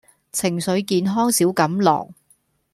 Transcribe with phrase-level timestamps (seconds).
[0.31, 2.15] 情緒健康小錦囊